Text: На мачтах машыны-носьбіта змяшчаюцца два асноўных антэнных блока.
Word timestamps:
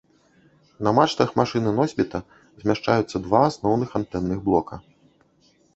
На 0.87 0.93
мачтах 0.99 1.29
машыны-носьбіта 1.41 2.19
змяшчаюцца 2.65 3.17
два 3.27 3.41
асноўных 3.53 3.89
антэнных 4.03 4.39
блока. 4.51 4.73